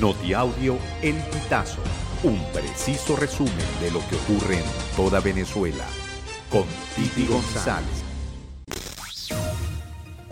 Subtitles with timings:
[0.00, 1.80] Notiaudio El Pitazo,
[2.22, 5.84] un preciso resumen de lo que ocurre en toda Venezuela,
[6.48, 6.62] con
[6.94, 8.04] Titi González.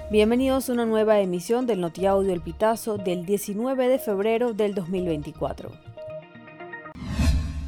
[0.08, 5.72] Bienvenidos a una nueva emisión del Notiaudio El Pitazo del 19 de febrero del 2024.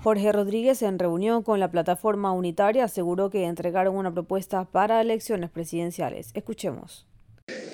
[0.05, 5.51] Jorge Rodríguez, en reunión con la plataforma unitaria, aseguró que entregaron una propuesta para elecciones
[5.51, 6.31] presidenciales.
[6.35, 7.09] Escuchemos.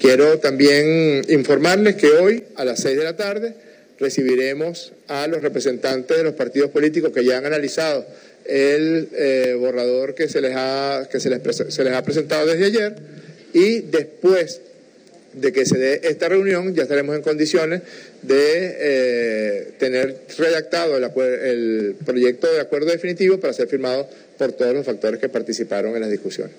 [0.00, 3.73] Quiero también informarles que hoy, a las 6 de la tarde,
[4.04, 8.06] recibiremos a los representantes de los partidos políticos que ya han analizado
[8.44, 12.94] el eh, borrador que, se les, ha, que se, les, ha presentado desde ayer
[13.54, 14.60] y después
[15.32, 17.80] de que se dé esta reunión ya estaremos en condiciones
[18.20, 24.84] de eh, tener redactado el proyecto de acuerdo definitivo para ser firmado por todos los
[24.84, 26.54] factores que participaron en las discusiones.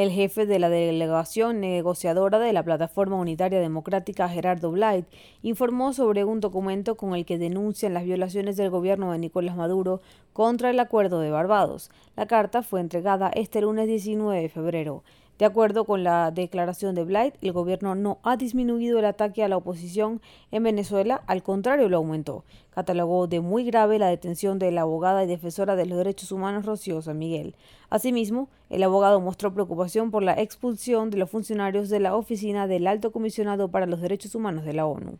[0.00, 5.04] El jefe de la delegación negociadora de la Plataforma Unitaria Democrática, Gerardo Blight,
[5.42, 10.00] informó sobre un documento con el que denuncian las violaciones del gobierno de Nicolás Maduro
[10.32, 11.90] contra el Acuerdo de Barbados.
[12.16, 15.04] La carta fue entregada este lunes 19 de febrero.
[15.40, 19.48] De acuerdo con la declaración de Blight, el gobierno no ha disminuido el ataque a
[19.48, 22.44] la oposición en Venezuela, al contrario lo aumentó.
[22.74, 26.66] Catalogó de muy grave la detención de la abogada y defensora de los derechos humanos
[26.66, 27.56] Rocío San Miguel.
[27.88, 32.86] Asimismo, el abogado mostró preocupación por la expulsión de los funcionarios de la oficina del
[32.86, 35.16] Alto Comisionado para los Derechos Humanos de la ONU.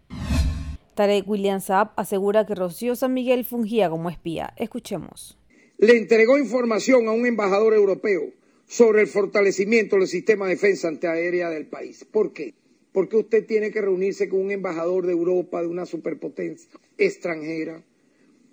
[0.97, 4.53] Tarek William Saab asegura que Rocío San Miguel fungía como espía.
[4.59, 5.39] Escuchemos.
[5.79, 8.39] Le entregó información a un embajador europeo
[8.71, 12.05] sobre el fortalecimiento del sistema de defensa antiaérea del país.
[12.05, 12.55] ¿Por qué?
[12.93, 17.83] Porque usted tiene que reunirse con un embajador de Europa, de una superpotencia extranjera,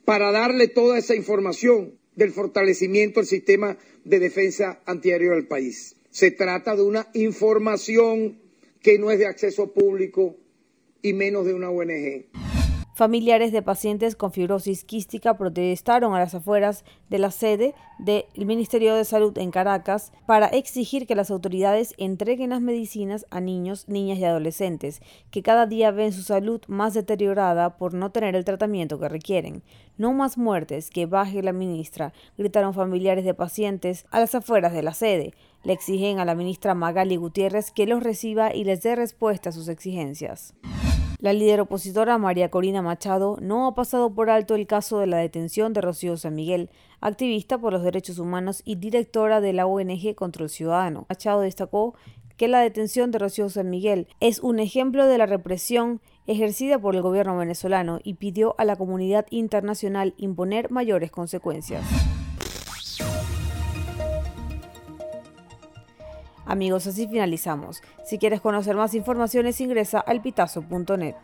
[0.06, 5.96] para darle toda esa información del fortalecimiento del sistema de defensa antiaéreo del país.
[6.10, 8.40] Se trata de una información
[8.82, 10.36] que no es de acceso público
[11.04, 12.47] y menos de una ONG.
[12.98, 18.96] Familiares de pacientes con fibrosis quística protestaron a las afueras de la sede del Ministerio
[18.96, 24.18] de Salud en Caracas para exigir que las autoridades entreguen las medicinas a niños, niñas
[24.18, 29.00] y adolescentes que cada día ven su salud más deteriorada por no tener el tratamiento
[29.00, 29.62] que requieren.
[30.00, 34.82] No más muertes, que baje la ministra, gritaron familiares de pacientes a las afueras de
[34.82, 35.36] la sede.
[35.64, 39.54] Le exigen a la ministra Magali Gutiérrez que los reciba y les dé respuesta a
[39.54, 40.56] sus exigencias.
[41.20, 45.18] La líder opositora María Corina Machado no ha pasado por alto el caso de la
[45.18, 46.70] detención de Rocío San Miguel,
[47.02, 51.08] activista por los derechos humanos y directora de la ONG Contra el Ciudadano.
[51.10, 51.96] Machado destacó
[52.38, 56.96] que la detención de Rocío San Miguel es un ejemplo de la represión ejercida por
[56.96, 61.84] el gobierno venezolano y pidió a la comunidad internacional imponer mayores consecuencias.
[66.48, 67.82] Amigos, así finalizamos.
[68.06, 71.16] Si quieres conocer más informaciones, ingresa al pitazo.net.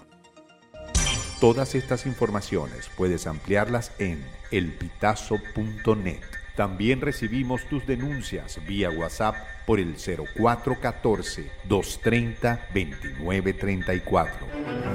[1.40, 6.22] Todas estas informaciones puedes ampliarlas en elpitazo.net.
[6.56, 9.36] También recibimos tus denuncias vía WhatsApp
[9.66, 14.93] por el 0414 230 2934.